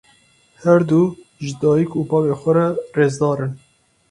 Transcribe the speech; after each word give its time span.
Her 0.63 0.79
du 0.89 1.01
ji 1.43 1.51
dayîk 1.61 1.91
û 1.99 2.01
bavê 2.09 2.33
xwe 2.39 2.51
re 2.57 2.67
rêzdar 2.97 3.37
in. 3.45 3.53